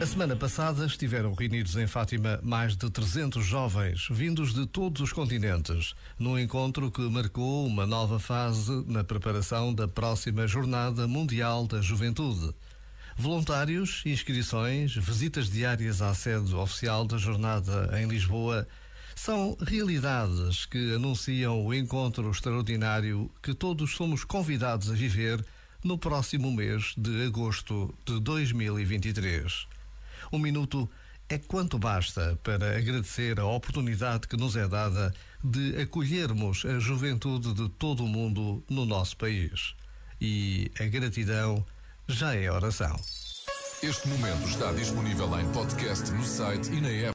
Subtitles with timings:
[0.00, 5.12] A semana passada estiveram reunidos em Fátima mais de 300 jovens, vindos de todos os
[5.12, 11.80] continentes, num encontro que marcou uma nova fase na preparação da próxima Jornada Mundial da
[11.80, 12.52] Juventude.
[13.16, 18.66] Voluntários, inscrições, visitas diárias à sede oficial da jornada em Lisboa
[19.14, 25.42] são realidades que anunciam o encontro extraordinário que todos somos convidados a viver
[25.84, 29.68] no próximo mês de agosto de 2023.
[30.32, 30.88] Um minuto
[31.28, 37.52] é quanto basta para agradecer a oportunidade que nos é dada de acolhermos a juventude
[37.54, 39.74] de todo o mundo no nosso país.
[40.20, 41.64] E a gratidão
[42.08, 42.98] já é oração.
[43.82, 47.12] Este momento está disponível em podcast no site e na app.